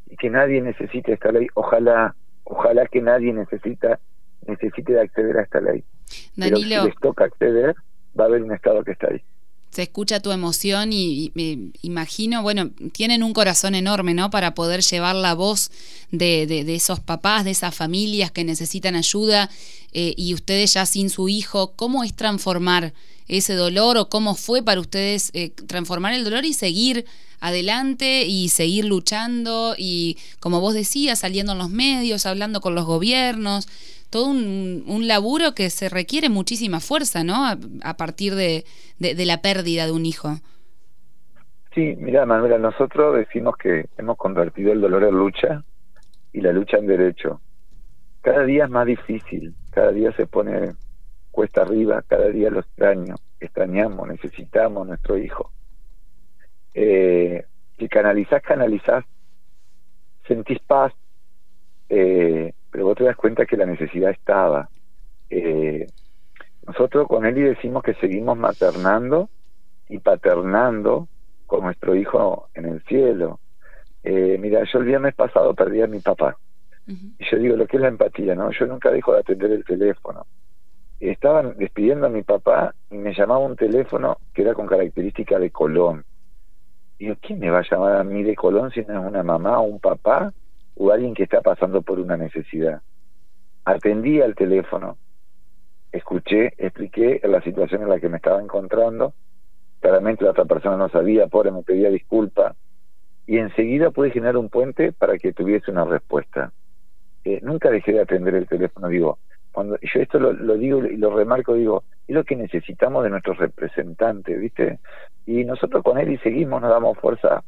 y 0.09 0.17
que 0.17 0.31
nadie 0.31 0.61
necesite 0.61 1.13
esta 1.13 1.33
ley. 1.33 1.47
Ojalá 1.55 2.15
ojalá 2.45 2.87
que 2.87 3.01
nadie 3.01 3.33
necesita 3.33 3.99
necesite 4.47 4.93
de 4.93 5.01
acceder 5.01 5.39
a 5.39 5.43
esta 5.43 5.61
ley. 5.61 5.85
Danilo, 6.37 6.59
Pero 6.69 6.83
si 6.83 6.89
les 6.89 7.01
toca 7.01 7.25
acceder, 7.25 7.75
va 8.19 8.25
a 8.25 8.27
haber 8.27 8.43
un 8.43 8.53
Estado 8.53 8.83
que 8.83 8.93
está 8.93 9.09
ahí. 9.09 9.23
Se 9.71 9.83
escucha 9.83 10.21
tu 10.21 10.33
emoción 10.33 10.93
y, 10.93 11.31
me 11.35 11.71
imagino, 11.83 12.43
bueno, 12.43 12.71
tienen 12.93 13.23
un 13.23 13.33
corazón 13.33 13.75
enorme, 13.75 14.15
¿no? 14.15 14.31
Para 14.31 14.55
poder 14.55 14.83
llevar 14.83 15.15
la 15.15 15.35
voz 15.35 15.71
de, 16.11 16.47
de, 16.47 16.75
esos 16.75 17.01
papás, 17.01 17.45
de 17.45 17.53
esas 17.53 17.75
familias 17.75 18.31
que 18.31 18.45
necesitan 18.45 18.97
ayuda 18.97 19.49
eh, 19.93 20.15
y 20.17 20.35
ustedes 20.35 20.75
ya 20.75 20.87
sin 20.87 21.11
su 21.11 21.29
hijo, 21.29 21.73
¿cómo 21.77 22.03
es 22.03 22.15
transformar 22.15 22.93
ese 23.29 23.55
dolor 23.55 23.97
o 23.97 24.09
cómo 24.09 24.35
fue 24.35 24.63
para 24.63 24.81
ustedes 24.81 25.31
eh, 25.35 25.51
transformar 25.51 26.15
el 26.15 26.25
dolor 26.25 26.45
y 26.45 26.53
seguir 26.53 27.07
adelante 27.39 28.27
y 28.27 28.49
seguir 28.49 28.85
luchando 28.85 29.75
y, 29.79 30.19
como 30.41 30.61
vos 30.61 30.75
decías, 30.75 31.21
saliendo 31.21 31.53
en 31.53 31.59
los 31.59 31.71
medios, 31.71 32.27
hablando 32.27 32.61
con 32.61 32.75
los 32.75 32.85
gobiernos, 32.85 33.69
todo 34.11 34.29
un, 34.29 34.85
un 34.87 35.07
laburo 35.07 35.55
que 35.55 35.71
se 35.71 35.89
requiere 35.89 36.29
muchísima 36.29 36.81
fuerza, 36.81 37.25
¿no? 37.25 37.47
A, 37.47 37.97
partir 37.97 38.35
de, 38.35 38.65
de, 38.99 39.25
la 39.25 39.41
pérdida 39.41 39.87
de 39.87 39.93
un 39.93 40.05
hijo. 40.05 40.37
Sí, 41.75 41.95
mira, 41.99 42.27
Manuela, 42.27 42.59
nosotros 42.59 43.17
decimos 43.17 43.57
que 43.57 43.87
hemos 43.97 44.17
convertido 44.17 44.73
el 44.73 44.81
dolor 44.81 45.05
en 45.05 45.15
lucha 45.15 45.65
y 46.33 46.41
la 46.41 46.53
lucha 46.53 46.79
en 46.79 46.87
derecho. 46.87 47.41
Cada 48.21 48.45
día 48.45 48.65
es 48.65 48.71
más 48.71 48.87
difícil, 48.87 49.55
cada 49.71 49.93
día 49.93 50.13
se 50.13 50.27
pone 50.27 50.73
cuesta 51.31 51.63
arriba, 51.63 52.03
cada 52.07 52.29
día 52.29 52.51
lo 52.51 52.61
extraño, 52.61 53.15
extrañamos, 53.39 54.09
necesitamos 54.09 54.83
a 54.83 54.89
nuestro 54.89 55.17
hijo. 55.17 55.53
Eh, 56.75 57.45
si 57.79 57.89
canalizás, 57.89 58.43
canalizás, 58.43 59.05
sentís 60.27 60.59
paz, 60.61 60.93
eh, 61.91 62.53
pero 62.71 62.85
vos 62.85 62.97
te 62.97 63.05
das 63.05 63.17
cuenta 63.17 63.45
que 63.45 63.57
la 63.57 63.67
necesidad 63.67 64.11
estaba. 64.11 64.69
Eh, 65.29 65.87
nosotros 66.67 67.09
con 67.09 67.27
Eli 67.27 67.43
decimos 67.43 67.83
que 67.83 67.95
seguimos 67.95 68.39
maternando 68.39 69.29
y 69.89 69.99
paternando 69.99 71.09
con 71.47 71.65
nuestro 71.65 71.97
hijo 71.97 72.49
en 72.55 72.67
el 72.67 72.83
cielo. 72.85 73.41
Eh, 74.05 74.39
mira, 74.41 74.63
yo 74.73 74.79
el 74.79 74.85
viernes 74.85 75.15
pasado 75.15 75.53
perdí 75.55 75.83
a 75.83 75.89
mi 75.89 75.99
papá. 75.99 76.37
Y 76.87 77.31
yo 77.31 77.39
digo, 77.39 77.57
lo 77.57 77.67
que 77.67 77.77
es 77.77 77.83
la 77.83 77.89
empatía, 77.89 78.35
¿no? 78.35 78.51
Yo 78.51 78.67
nunca 78.67 78.91
dejo 78.91 79.13
de 79.13 79.21
atender 79.21 79.53
el 79.53 79.65
teléfono. 79.65 80.27
Estaban 80.99 81.57
despidiendo 81.57 82.07
a 82.07 82.11
mi 82.11 82.23
papá 82.23 82.75
y 82.91 82.97
me 82.97 83.15
llamaba 83.15 83.41
un 83.41 83.57
teléfono 83.57 84.19
que 84.35 84.43
era 84.43 84.55
con 84.55 84.67
característica 84.67 85.39
de 85.39 85.51
Colón. 85.51 86.05
Digo, 86.99 87.15
¿quién 87.21 87.39
me 87.39 87.51
va 87.51 87.61
a 87.61 87.69
llamar 87.69 87.97
a 87.97 88.05
mí 88.05 88.23
de 88.23 88.35
Colón 88.35 88.71
si 88.73 88.81
no 88.83 89.01
es 89.01 89.07
una 89.07 89.23
mamá 89.23 89.61
o 89.61 89.63
un 89.63 89.81
papá 89.81 90.33
o 90.83 90.91
alguien 90.91 91.13
que 91.13 91.25
está 91.25 91.43
pasando 91.43 91.83
por 91.83 92.01
una 92.01 92.17
necesidad? 92.17 92.81
Atendí 93.67 94.23
al 94.23 94.35
teléfono, 94.35 94.97
escuché, 95.93 96.55
expliqué 96.57 97.21
la 97.25 97.43
situación 97.43 97.83
en 97.83 97.91
la 97.91 98.01
que 98.01 98.09
me 98.09 98.17
estaba 98.17 98.41
encontrando. 98.41 99.13
Claramente 99.81 100.25
la 100.25 100.31
otra 100.31 100.47
persona 100.47 100.79
no 100.79 100.89
sabía, 100.89 101.27
pobre, 101.27 101.51
me 101.51 101.63
pedía 101.63 101.91
disculpas. 101.91 102.57
Y 103.27 103.37
enseguida 103.37 103.91
pude 103.91 104.11
generar 104.11 104.39
un 104.39 104.49
puente 104.49 104.93
para 104.93 105.19
que 105.19 105.35
tuviese 105.35 105.71
una 105.71 105.85
respuesta. 105.85 106.51
Eh, 107.25 107.41
nunca 107.43 107.71
dejé 107.71 107.93
de 107.93 108.01
atender 108.01 108.35
el 108.35 108.49
teléfono, 108.49 108.89
digo, 108.89 109.19
cuando 109.53 109.77
yo 109.83 110.01
esto 110.01 110.19
lo, 110.19 110.33
lo, 110.33 110.57
digo 110.57 110.83
y 110.87 110.97
lo 110.97 111.15
remarco, 111.15 111.55
digo, 111.55 111.85
es 112.09 112.15
lo 112.15 112.25
que 112.25 112.37
necesitamos 112.37 113.05
de 113.05 113.11
nuestros 113.11 113.37
representantes, 113.37 114.41
¿viste? 114.41 114.79
Y 115.27 115.45
nosotros 115.45 115.83
con 115.83 115.99
él 115.99 116.11
y 116.11 116.19
seguimos, 116.19 116.63
nos 116.63 116.71
damos 116.71 116.97
fuerza 116.99 117.45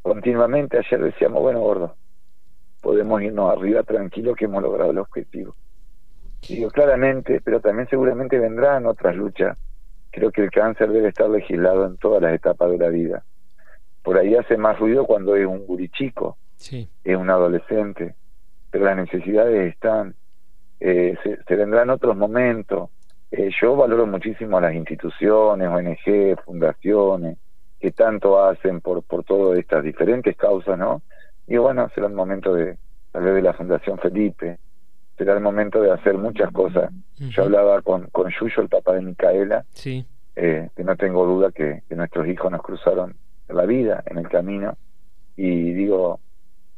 continuamente. 0.00 0.78
Ayer 0.78 1.02
decíamos, 1.02 1.42
bueno, 1.42 1.60
gordo, 1.60 1.96
podemos 2.82 3.22
irnos 3.22 3.50
arriba 3.50 3.82
tranquilos 3.84 4.36
que 4.36 4.44
hemos 4.44 4.62
logrado 4.62 4.90
el 4.90 4.98
objetivo. 4.98 5.54
Digo, 6.46 6.70
claramente, 6.70 7.40
pero 7.42 7.60
también 7.60 7.88
seguramente 7.88 8.38
vendrán 8.38 8.84
otras 8.84 9.16
luchas. 9.16 9.56
Creo 10.10 10.30
que 10.32 10.42
el 10.42 10.50
cáncer 10.50 10.90
debe 10.90 11.08
estar 11.08 11.30
legislado 11.30 11.86
en 11.86 11.96
todas 11.96 12.20
las 12.20 12.34
etapas 12.34 12.70
de 12.70 12.78
la 12.78 12.88
vida. 12.88 13.24
Por 14.02 14.18
ahí 14.18 14.34
hace 14.34 14.56
más 14.56 14.78
ruido 14.78 15.06
cuando 15.06 15.36
es 15.36 15.46
un 15.46 15.64
gurichico, 15.64 16.36
sí. 16.56 16.90
es 17.04 17.16
un 17.16 17.30
adolescente, 17.30 18.16
pero 18.70 18.84
las 18.84 18.96
necesidades 18.96 19.72
están 19.72 20.16
eh, 20.80 21.16
se, 21.22 21.54
vendrán 21.54 21.90
otros 21.90 22.16
momentos. 22.16 22.90
Eh, 23.30 23.50
yo 23.60 23.76
valoro 23.76 24.04
muchísimo 24.04 24.58
a 24.58 24.62
las 24.62 24.74
instituciones, 24.74 25.68
ONG, 25.68 26.42
fundaciones, 26.44 27.38
que 27.78 27.92
tanto 27.92 28.44
hacen 28.44 28.80
por, 28.80 29.04
por 29.04 29.22
todas 29.22 29.60
estas 29.60 29.84
diferentes 29.84 30.36
causas, 30.36 30.76
¿no? 30.76 31.02
Y 31.46 31.56
bueno, 31.56 31.88
será 31.94 32.06
el 32.06 32.12
momento 32.12 32.54
de, 32.54 32.78
tal 33.10 33.24
vez 33.24 33.34
de 33.34 33.42
la 33.42 33.52
Fundación 33.52 33.98
Felipe, 33.98 34.58
será 35.16 35.34
el 35.34 35.40
momento 35.40 35.80
de 35.80 35.90
hacer 35.90 36.16
muchas 36.18 36.50
cosas. 36.52 36.90
Yo 37.18 37.44
hablaba 37.44 37.82
con, 37.82 38.08
con 38.08 38.30
Yuyo, 38.30 38.62
el 38.62 38.68
papá 38.68 38.94
de 38.94 39.02
Micaela, 39.02 39.64
sí. 39.72 40.04
eh, 40.36 40.70
que 40.74 40.84
no 40.84 40.96
tengo 40.96 41.26
duda 41.26 41.52
que, 41.52 41.82
que, 41.88 41.94
nuestros 41.94 42.26
hijos 42.26 42.50
nos 42.50 42.62
cruzaron 42.62 43.14
la 43.48 43.66
vida 43.66 44.02
en 44.06 44.18
el 44.18 44.28
camino, 44.28 44.76
y 45.36 45.72
digo, 45.72 46.20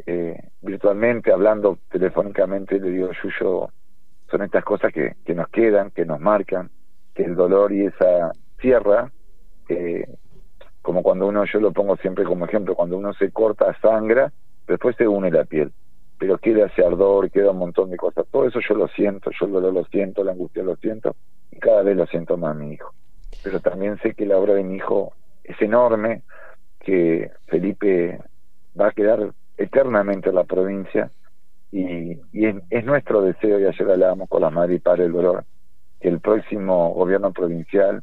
eh, 0.06 0.50
virtualmente, 0.60 1.32
hablando 1.32 1.78
telefónicamente, 1.90 2.80
le 2.80 2.90
digo, 2.90 3.10
Yuyo, 3.22 3.68
son 4.30 4.42
estas 4.42 4.64
cosas 4.64 4.92
que, 4.92 5.14
que 5.24 5.34
nos 5.34 5.48
quedan, 5.48 5.90
que 5.90 6.04
nos 6.04 6.20
marcan, 6.20 6.70
que 7.14 7.22
el 7.22 7.36
dolor 7.36 7.72
y 7.72 7.86
esa 7.86 8.32
sierra, 8.60 9.10
eh, 9.68 10.06
como 10.82 11.02
cuando 11.02 11.26
uno, 11.26 11.44
yo 11.44 11.60
lo 11.60 11.72
pongo 11.72 11.96
siempre 11.96 12.24
como 12.24 12.44
ejemplo, 12.44 12.74
cuando 12.74 12.98
uno 12.98 13.14
se 13.14 13.30
corta, 13.30 13.76
sangra, 13.80 14.32
después 14.66 14.96
se 14.96 15.06
une 15.06 15.30
la 15.30 15.44
piel, 15.44 15.72
pero 16.18 16.38
queda 16.38 16.66
ese 16.66 16.84
ardor, 16.84 17.30
queda 17.30 17.50
un 17.50 17.58
montón 17.58 17.90
de 17.90 17.96
cosas. 17.96 18.26
Todo 18.30 18.46
eso 18.46 18.60
yo 18.60 18.74
lo 18.74 18.88
siento, 18.88 19.30
yo 19.38 19.46
el 19.46 19.52
dolor 19.52 19.72
lo 19.72 19.84
siento, 19.86 20.24
la 20.24 20.32
angustia 20.32 20.62
lo 20.62 20.76
siento, 20.76 21.16
y 21.50 21.58
cada 21.58 21.82
vez 21.82 21.96
lo 21.96 22.06
siento 22.06 22.36
más 22.36 22.56
mi 22.56 22.72
hijo. 22.72 22.92
Pero 23.42 23.60
también 23.60 23.98
sé 23.98 24.14
que 24.14 24.26
la 24.26 24.38
obra 24.38 24.54
de 24.54 24.64
mi 24.64 24.76
hijo 24.76 25.12
es 25.42 25.60
enorme, 25.60 26.22
que 26.80 27.30
Felipe 27.46 28.20
va 28.78 28.88
a 28.88 28.92
quedar 28.92 29.32
eternamente 29.56 30.30
en 30.30 30.34
la 30.34 30.44
provincia, 30.44 31.10
y, 31.70 32.20
es, 32.32 32.84
nuestro 32.84 33.22
deseo, 33.22 33.58
y 33.58 33.66
ayer 33.66 33.90
hablábamos 33.90 34.28
con 34.28 34.42
la 34.42 34.50
madre 34.50 34.74
y 34.74 34.78
padre 34.78 35.04
del 35.04 35.12
dolor, 35.12 35.44
que 36.00 36.08
el 36.08 36.20
próximo 36.20 36.90
gobierno 36.90 37.32
provincial 37.32 38.02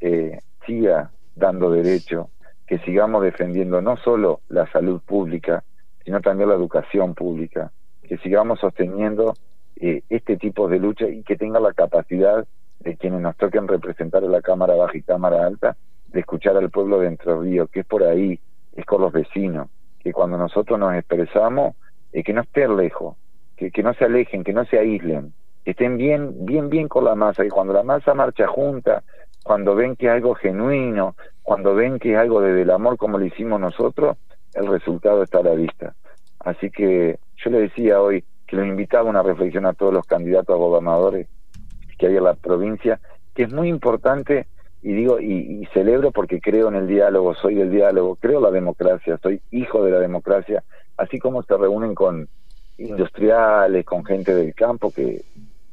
eh, 0.00 0.38
siga 0.64 1.10
dando 1.36 1.70
derecho, 1.70 2.30
que 2.66 2.78
sigamos 2.78 3.22
defendiendo 3.22 3.82
no 3.82 3.96
solo 3.98 4.40
la 4.48 4.70
salud 4.72 5.02
pública, 5.02 5.64
sino 6.04 6.20
también 6.20 6.48
la 6.48 6.54
educación 6.54 7.14
pública, 7.14 7.72
que 8.02 8.18
sigamos 8.18 8.60
sosteniendo 8.60 9.34
eh, 9.76 10.02
este 10.08 10.36
tipo 10.36 10.68
de 10.68 10.78
lucha 10.78 11.08
y 11.08 11.22
que 11.22 11.36
tenga 11.36 11.60
la 11.60 11.72
capacidad 11.72 12.46
de 12.80 12.96
quienes 12.96 13.20
nos 13.20 13.36
toquen 13.36 13.68
representar 13.68 14.24
en 14.24 14.32
la 14.32 14.42
Cámara 14.42 14.74
Baja 14.74 14.96
y 14.96 15.02
Cámara 15.02 15.46
Alta, 15.46 15.76
de 16.08 16.20
escuchar 16.20 16.56
al 16.56 16.70
pueblo 16.70 16.98
de 16.98 17.08
Entre 17.08 17.34
Ríos, 17.34 17.70
que 17.70 17.80
es 17.80 17.86
por 17.86 18.02
ahí, 18.02 18.40
es 18.74 18.84
con 18.84 19.00
los 19.02 19.12
vecinos, 19.12 19.68
que 20.00 20.12
cuando 20.12 20.36
nosotros 20.38 20.78
nos 20.78 20.94
expresamos, 20.94 21.76
eh, 22.12 22.22
que 22.22 22.32
no 22.32 22.40
estén 22.42 22.76
lejos, 22.76 23.16
que, 23.56 23.70
que 23.70 23.82
no 23.82 23.94
se 23.94 24.06
alejen, 24.06 24.42
que 24.42 24.52
no 24.52 24.64
se 24.64 24.78
aíslen, 24.78 25.32
que 25.64 25.72
estén 25.72 25.96
bien, 25.96 26.46
bien, 26.46 26.70
bien 26.70 26.88
con 26.88 27.04
la 27.04 27.14
masa, 27.14 27.44
y 27.44 27.48
cuando 27.48 27.72
la 27.72 27.82
masa 27.82 28.14
marcha 28.14 28.46
junta, 28.48 29.02
cuando 29.44 29.74
ven 29.74 29.96
que 29.96 30.06
es 30.06 30.12
algo 30.12 30.34
genuino, 30.34 31.14
cuando 31.42 31.74
ven 31.74 31.98
que 31.98 32.12
es 32.12 32.18
algo 32.18 32.40
desde 32.40 32.62
el 32.62 32.70
amor 32.70 32.96
como 32.96 33.18
lo 33.18 33.24
hicimos 33.24 33.60
nosotros, 33.60 34.16
el 34.60 34.68
resultado 34.68 35.22
está 35.22 35.38
a 35.38 35.44
la 35.44 35.54
vista. 35.54 35.94
Así 36.38 36.70
que 36.70 37.18
yo 37.36 37.50
le 37.50 37.60
decía 37.60 38.00
hoy 38.00 38.24
que 38.46 38.56
los 38.56 38.66
invitaba 38.66 39.06
a 39.06 39.10
una 39.10 39.22
reflexión 39.22 39.66
a 39.66 39.72
todos 39.72 39.92
los 39.92 40.06
candidatos 40.06 40.54
a 40.54 40.58
gobernadores 40.58 41.28
que 41.98 42.06
hay 42.06 42.16
en 42.16 42.24
la 42.24 42.34
provincia, 42.34 42.98
que 43.34 43.42
es 43.42 43.52
muy 43.52 43.68
importante 43.68 44.46
y 44.82 44.92
digo 44.94 45.20
y, 45.20 45.66
celebro 45.74 46.10
porque 46.10 46.40
creo 46.40 46.68
en 46.68 46.74
el 46.74 46.86
diálogo, 46.86 47.34
soy 47.34 47.54
del 47.54 47.70
diálogo, 47.70 48.16
creo 48.16 48.38
en 48.38 48.44
la 48.44 48.50
democracia, 48.50 49.18
soy 49.22 49.42
hijo 49.50 49.84
de 49.84 49.90
la 49.90 49.98
democracia 49.98 50.64
así 51.00 51.18
como 51.18 51.42
se 51.42 51.56
reúnen 51.56 51.94
con 51.94 52.28
industriales, 52.78 53.84
con 53.84 54.04
gente 54.04 54.34
del 54.34 54.54
campo, 54.54 54.90
que 54.90 55.22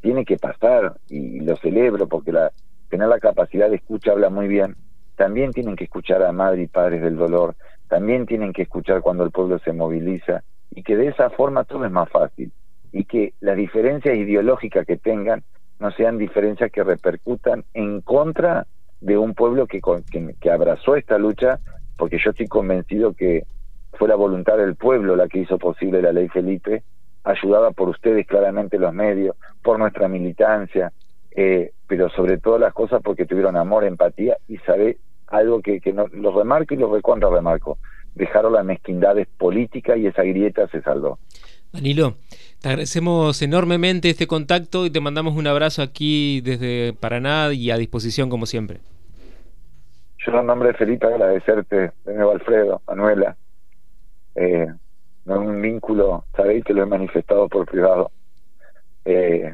tiene 0.01 0.24
que 0.25 0.38
pasar, 0.38 0.96
y 1.10 1.41
lo 1.41 1.56
celebro 1.58 2.08
porque 2.08 2.32
la, 2.32 2.51
tener 2.89 3.08
la 3.08 3.20
capacidad 3.20 3.70
de 3.70 3.75
escucha 3.75 4.12
habla 4.12 4.29
muy 4.29 4.48
bien, 4.48 4.75
también 5.15 5.51
tienen 5.51 5.75
que 5.75 5.86
escuchar 5.86 6.24
a 6.24 6.32
madres 6.32 6.65
y 6.65 6.67
padres 6.67 7.01
del 7.01 7.17
dolor, 7.17 7.56
también 7.88 8.25
tienen 8.25 8.53
que 8.53 8.63
escuchar 8.63 9.01
cuando 9.01 9.24
el 9.24 9.32
pueblo 9.32 9.60
se 9.60 9.74
moviliza, 9.74 10.44
y 10.72 10.84
que 10.84 10.96
de 10.96 11.08
esa 11.08 11.29
forma 11.29 11.63
todo 11.63 11.86
es 11.86 11.91
más 11.91 12.10
fácil. 12.10 12.51
y 12.94 13.03
que 13.03 13.34
las 13.41 13.58
diferencias 13.58 14.15
ideológicas 14.15 14.86
que 14.86 14.96
tengan 14.98 15.44
no 15.77 15.91
sean 15.91 16.17
diferencias 16.17 16.72
que 16.72 16.84
repercutan 16.84 17.65
en 17.74 18.01
contra 18.01 18.65
de 19.01 19.17
un 19.17 19.34
pueblo 19.36 19.67
que, 19.67 19.82
que, 20.10 20.36
que 20.39 20.50
abrazó 20.50 20.96
esta 20.96 21.17
lucha, 21.17 21.60
porque 21.98 22.17
yo 22.24 22.32
estoy 22.32 22.48
convencido 22.48 23.13
que 23.13 23.44
fue 23.94 24.08
la 24.08 24.15
voluntad 24.15 24.58
del 24.58 24.75
pueblo 24.75 25.15
la 25.15 25.27
que 25.27 25.39
hizo 25.39 25.58
posible 25.58 26.01
la 26.01 26.12
ley 26.13 26.29
Felipe, 26.29 26.84
ayudada 27.24 27.72
por 27.72 27.89
ustedes 27.89 28.25
claramente 28.25 28.79
los 28.79 28.94
medios, 28.94 29.36
por 29.62 29.77
nuestra 29.77 30.08
militancia, 30.08 30.91
eh, 31.32 31.72
pero 31.88 32.10
sobre 32.10 32.38
todas 32.38 32.62
las 32.62 32.74
cosas 32.74 33.01
porque 33.03 33.25
tuvieron 33.25 33.58
amor, 33.58 33.84
empatía 33.84 34.38
y 34.48 34.58
sabe 34.60 34.98
algo 35.27 35.62
que, 35.62 35.79
que 35.79 35.93
no, 35.93 36.07
lo 36.07 36.38
remarco 36.38 36.74
y 36.74 36.77
lo 36.77 36.93
recontra 36.93 37.29
remarco, 37.29 37.77
dejaron 38.15 38.53
las 38.53 38.65
mezquindades 38.65 39.27
políticas 39.38 39.98
y 39.98 40.07
esa 40.07 40.24
grieta 40.24 40.67
se 40.67 40.81
saldó. 40.81 41.19
Danilo, 41.72 42.15
te 42.62 42.69
agradecemos 42.69 43.41
enormemente 43.41 44.10
este 44.10 44.25
contacto 44.25 44.86
y 44.86 44.89
te 44.89 45.00
mandamos 45.00 45.36
un 45.36 45.48
abrazo 45.48 45.81
aquí 45.81 46.41
desde 46.41 46.93
Paraná 46.93 47.53
y 47.53 47.72
a 47.72 47.77
disposición 47.77 48.29
como 48.29 48.46
siempre. 48.46 48.79
Yo 50.25 50.39
en 50.39 50.46
nombre 50.46 50.69
de 50.69 50.74
Felipe 50.75 51.07
agradecerte, 51.07 51.91
de 52.05 52.13
nuevo 52.13 52.31
Alfredo, 52.31 52.81
Manuela, 52.88 53.38
eh, 54.36 54.67
no 55.25 55.39
un 55.39 55.62
vínculo, 55.62 56.25
sabéis 56.36 56.63
que 56.63 56.74
lo 56.74 56.84
he 56.84 56.86
manifestado 56.86 57.48
por 57.48 57.65
privado. 57.65 58.12
Eh, 59.05 59.53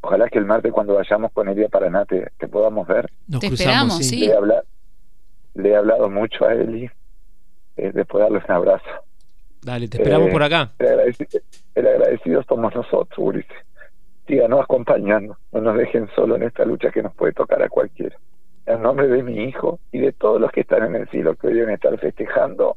ojalá 0.00 0.28
que 0.28 0.38
el 0.38 0.44
martes 0.44 0.72
cuando 0.72 0.94
vayamos 0.94 1.32
con 1.32 1.48
Elia 1.48 1.68
Paraná 1.68 2.04
te, 2.04 2.30
te 2.38 2.48
podamos 2.48 2.86
ver. 2.86 3.10
Nos 3.26 3.40
te 3.40 3.48
esperamos, 3.48 3.98
sí. 3.98 4.30
Hablado, 4.30 4.62
le 5.58 5.70
he 5.70 5.76
hablado 5.76 6.08
mucho 6.08 6.46
a 6.46 6.54
Eli, 6.54 6.88
eh, 7.76 7.90
después 7.92 8.22
darle 8.22 8.38
un 8.38 8.52
abrazo. 8.52 8.88
Dale, 9.60 9.88
te 9.88 9.98
esperamos 9.98 10.30
por 10.30 10.42
acá. 10.42 10.70
El 10.78 10.86
agradecido, 10.86 11.40
el 11.74 11.86
agradecido 11.88 12.42
somos 12.44 12.74
nosotros, 12.74 13.18
Ulises. 13.18 13.56
Síganos 14.26 14.60
acompañando, 14.60 15.36
no 15.52 15.60
nos 15.60 15.76
dejen 15.76 16.08
solo 16.14 16.36
en 16.36 16.44
esta 16.44 16.64
lucha 16.64 16.90
que 16.90 17.02
nos 17.02 17.12
puede 17.14 17.32
tocar 17.32 17.60
a 17.62 17.68
cualquiera. 17.68 18.16
En 18.66 18.82
nombre 18.82 19.08
de 19.08 19.22
mi 19.22 19.44
hijo 19.44 19.80
y 19.90 19.98
de 19.98 20.12
todos 20.12 20.40
los 20.40 20.52
que 20.52 20.60
están 20.60 20.84
en 20.84 20.94
el 20.94 21.08
cielo, 21.08 21.34
que 21.34 21.48
hoy 21.48 21.54
deben 21.54 21.74
estar 21.74 21.98
festejando 21.98 22.76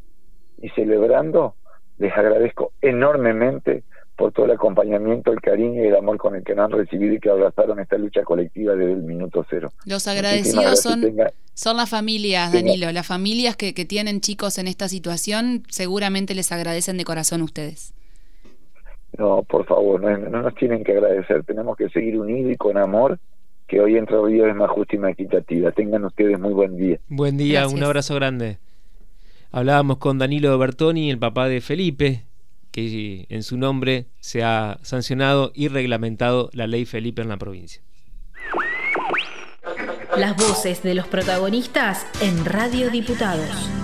y 0.60 0.70
celebrando, 0.70 1.56
les 2.00 2.12
agradezco 2.18 2.72
enormemente 2.82 3.84
por 4.15 4.32
todo 4.32 4.46
el 4.46 4.51
acompañamiento, 4.51 5.32
el 5.32 5.41
cariño 5.41 5.84
y 5.84 5.88
el 5.88 5.96
amor 5.96 6.18
con 6.18 6.36
el 6.36 6.44
que 6.44 6.53
nos 6.53 6.65
han 6.65 6.72
recibido 6.72 7.13
y 7.13 7.20
que 7.20 7.30
abrazaron 7.30 7.80
esta 7.80 7.98
lucha 7.98 8.24
colectiva 8.24 8.75
desde 8.75 8.94
el 8.94 9.03
minuto 9.03 9.46
cero. 9.50 9.72
Los 9.86 10.08
agradecidos 10.08 10.82
son, 10.82 11.03
son 11.53 11.77
las 11.77 11.89
familias, 11.89 12.53
Danilo, 12.53 12.91
las 12.91 13.08
familias 13.08 13.56
que, 13.56 13.74
que 13.74 13.86
tienen 13.86 14.22
chicos 14.22 14.58
en 14.58 14.68
esta 14.68 14.88
situación 14.88 15.63
seguramente 15.70 16.36
les 16.36 16.51
agradecen 16.51 16.98
de 16.98 17.06
corazón 17.06 17.41
ustedes. 17.41 17.94
No, 19.18 19.44
por 19.44 19.65
favor, 19.65 20.01
no, 20.01 20.18
no, 20.18 20.41
nos 20.41 20.56
tienen 20.56 20.84
que 20.84 20.94
agradecer, 20.94 21.44
tenemos 21.44 21.75
que 21.75 21.89
seguir 21.89 22.18
unidos 22.18 22.53
y 22.53 22.56
con 22.56 22.77
amor, 22.77 23.20
que 23.68 23.82
hoy 23.82 23.98
entre 23.98 24.18
hoy 24.18 24.41
es 24.41 24.56
más 24.56 24.70
justa 24.70 24.96
y 24.96 25.00
más 25.00 25.12
equitativa. 25.12 25.72
Tengan 25.72 26.06
ustedes 26.06 26.39
muy 26.39 26.53
buen 26.53 26.77
día. 26.77 27.00
Buen 27.08 27.38
día, 27.38 27.68
un 27.68 27.84
abrazo 27.84 28.15
grande. 28.15 28.58
Hablábamos 29.51 29.98
con 29.98 30.18
Danilo 30.18 30.58
Bertoni, 30.58 31.10
el 31.10 31.20
papá 31.20 31.48
de 31.48 31.60
Felipe, 31.60 32.24
que 32.72 33.25
en 33.30 33.44
su 33.44 33.58
nombre 33.58 34.08
se 34.20 34.44
ha 34.44 34.80
sancionado 34.82 35.51
y 35.54 35.68
reglamentado 35.68 36.50
la 36.54 36.68
ley 36.68 36.86
Felipe 36.86 37.22
en 37.22 37.30
la 37.30 37.38
provincia. 37.38 37.82
Las 40.18 40.36
voces 40.36 40.84
de 40.84 40.94
los 40.94 41.08
protagonistas 41.08 42.06
en 42.22 42.46
Radio 42.46 42.90
Diputados. 42.90 43.81